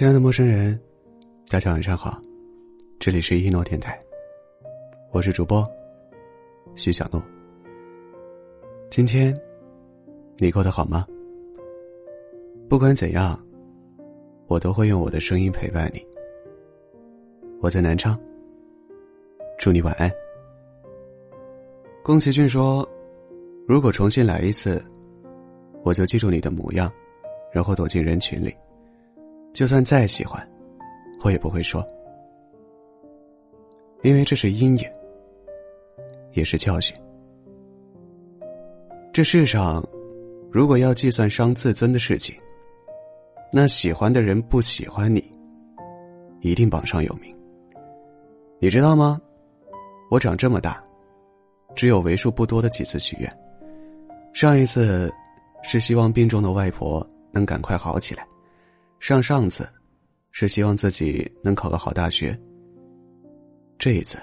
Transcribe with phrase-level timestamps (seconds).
[0.00, 0.80] 亲爱的陌生人，
[1.50, 2.18] 大家晚上好，
[2.98, 4.00] 这里是一诺电台，
[5.12, 5.62] 我是主播
[6.74, 7.22] 徐小诺。
[8.90, 9.38] 今天
[10.38, 11.06] 你过得好吗？
[12.66, 13.38] 不管怎样，
[14.46, 16.02] 我都会用我的声音陪伴你。
[17.60, 18.18] 我在南昌，
[19.58, 20.10] 祝你晚安。
[22.02, 22.88] 宫崎骏说
[23.68, 24.82] ：“如果重新来一次，
[25.84, 26.90] 我就记住你的模样，
[27.52, 28.50] 然后躲进人群里。
[29.52, 30.46] 就算再喜欢，
[31.24, 31.86] 我也不会说，
[34.02, 34.84] 因为这是阴影，
[36.32, 36.96] 也是教训。
[39.12, 39.86] 这世上，
[40.50, 42.34] 如果要计算伤自尊的事情，
[43.52, 45.24] 那喜欢的人不喜欢你，
[46.40, 47.36] 一定榜上有名。
[48.58, 49.20] 你知道吗？
[50.10, 50.82] 我长这么大。”
[51.76, 53.38] 只有为数不多的几次许愿，
[54.32, 55.08] 上一次
[55.62, 58.26] 是希望病重的外婆能赶快好起来，
[59.00, 59.68] 上上次
[60.30, 62.38] 是希望自己能考个好大学，
[63.78, 64.18] 这一次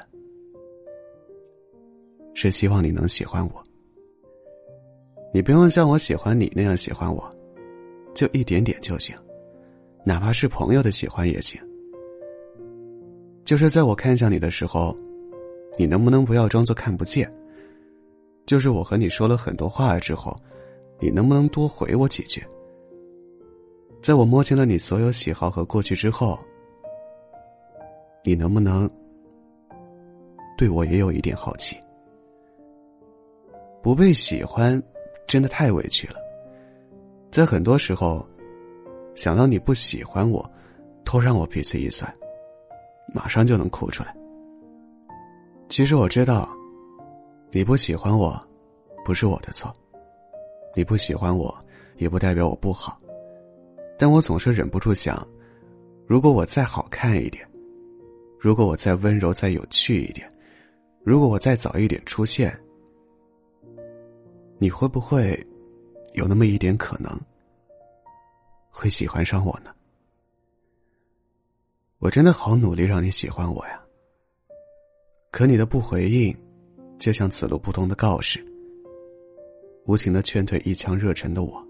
[2.33, 3.63] 是希望你能喜欢我。
[5.33, 7.29] 你不用像我喜欢你那样喜欢我，
[8.13, 9.13] 就一点点就行，
[10.05, 11.59] 哪怕是朋友的喜欢也行。
[13.43, 14.95] 就是在我看向你的时候。
[15.79, 17.31] 你能不能不要装作看不见？
[18.47, 20.35] 就是我和你说了很多话之后，
[20.99, 22.43] 你能不能多回我几句？
[24.07, 26.39] 在我摸清了你所有喜好和过去之后，
[28.23, 28.89] 你能不能
[30.57, 31.75] 对我也有一点好奇？
[33.83, 34.81] 不被喜欢，
[35.27, 36.15] 真的太委屈了。
[37.29, 38.25] 在很多时候，
[39.13, 40.49] 想到你不喜欢我，
[41.03, 42.09] 都让我鼻子一酸，
[43.13, 44.15] 马上就能哭出来。
[45.67, 46.47] 其实我知道，
[47.51, 48.41] 你不喜欢我，
[49.03, 49.69] 不是我的错。
[50.77, 51.53] 你不喜欢我，
[51.97, 52.97] 也不代表我不好。
[53.97, 55.27] 但我总是忍不住想，
[56.05, 57.47] 如果我再好看一点，
[58.39, 60.29] 如果我再温柔、再有趣一点，
[61.03, 62.55] 如果我再早一点出现，
[64.59, 65.43] 你会不会
[66.13, 67.19] 有那么一点可能
[68.69, 69.71] 会喜欢上我呢？
[71.99, 73.81] 我真的好努力让你喜欢我呀。
[75.31, 76.35] 可你的不回应，
[76.99, 78.45] 就像此路不通的告示，
[79.85, 81.66] 无情的劝退一腔热忱的我。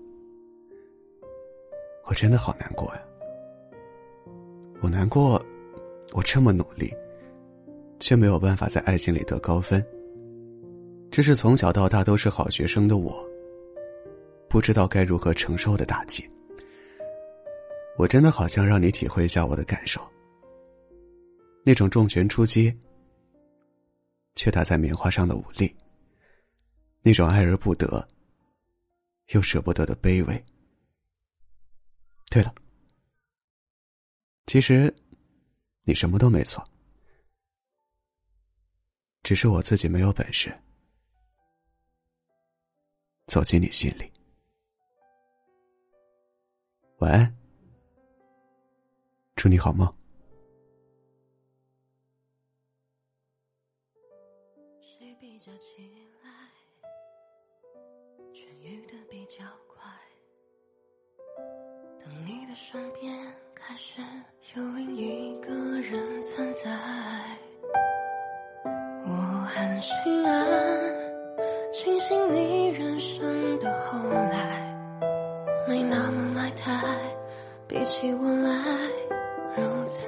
[2.08, 3.02] 我真的好难过呀！
[4.82, 5.44] 我难过，
[6.14, 6.92] 我这么努力，
[8.00, 9.86] 却没有办法在爱情里得高分。
[11.12, 13.14] 这是从小到大都是好学生的我，
[14.48, 16.28] 不知道该如何承受的打击。
[17.98, 20.02] 我真的好想让你体会一下我的感受，
[21.64, 22.74] 那种重拳出击。
[24.36, 25.76] 却打在棉花上的无力，
[27.02, 28.08] 那种爱而不得，
[29.30, 30.46] 又舍不得的卑微。
[32.30, 32.54] 对了，
[34.46, 34.94] 其实
[35.84, 36.64] 你什么都没错，
[39.24, 40.56] 只是我自己没有本事
[43.28, 44.12] 走进你心里。
[47.00, 47.38] 晚安，
[49.36, 49.92] 祝你好梦。
[62.26, 63.14] 你的身边
[63.54, 64.02] 开始
[64.56, 66.70] 有另一个人存在，
[69.06, 69.14] 我
[69.54, 70.48] 很心安，
[71.72, 74.74] 庆幸你人生的后来
[75.68, 76.74] 没那么埋汰，
[77.68, 78.52] 比起我来
[79.56, 80.08] 如此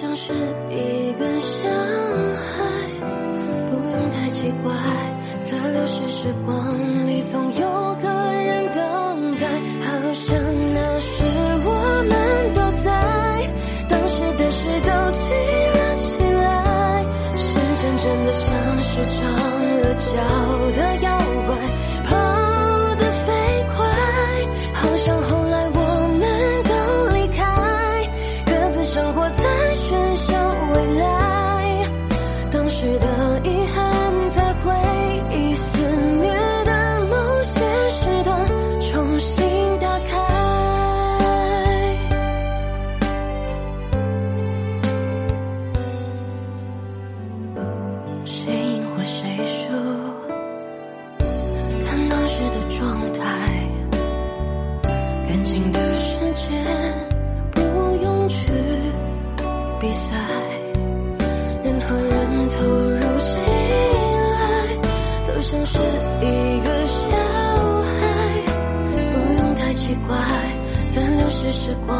[0.00, 0.32] 像是
[0.70, 1.58] 一个伤
[2.36, 2.62] 害，
[3.66, 4.72] 不用太奇怪，
[5.50, 9.48] 在流逝时光里总有个人等待，
[9.82, 10.38] 好像
[10.72, 11.24] 那时
[11.64, 12.88] 我们都在，
[13.88, 15.32] 当时的事都记
[15.74, 17.04] 了起来，
[17.34, 19.32] 时间真的像是长
[19.80, 20.12] 了脚
[20.80, 20.96] 的
[71.50, 71.96] 是时光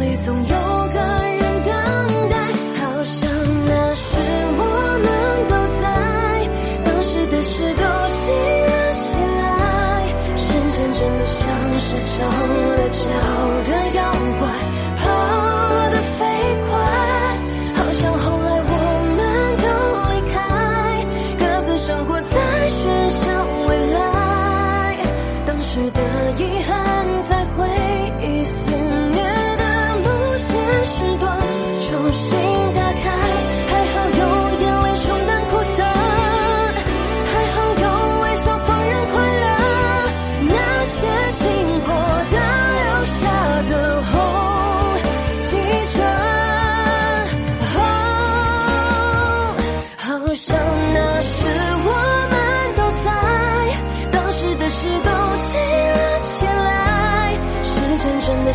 [0.00, 0.98] 里总有个
[1.28, 1.70] 人等
[2.30, 2.36] 待，
[2.80, 3.28] 好像
[3.66, 4.16] 那时
[4.56, 4.62] 我
[5.04, 5.06] 们
[5.50, 5.52] 都
[5.82, 5.84] 在，
[6.82, 9.04] 当时的事都记了起
[9.36, 9.44] 来，
[10.34, 11.44] 时间真的像
[11.78, 12.24] 是长
[12.74, 13.04] 了脚
[13.64, 14.00] 的妖
[14.38, 14.48] 怪，
[14.96, 15.02] 跑
[15.90, 16.24] 得飞
[16.64, 16.72] 快，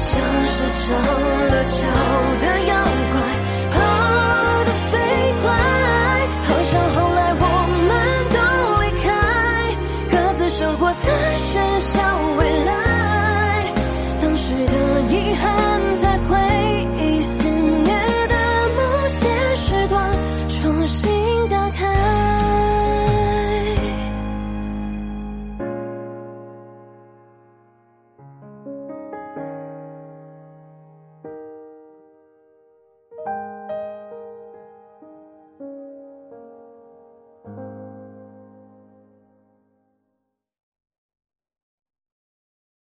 [0.01, 1.80] 像是长了脚
[2.39, 2.60] 的